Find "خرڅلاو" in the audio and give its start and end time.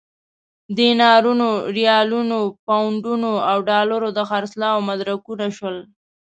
4.29-4.85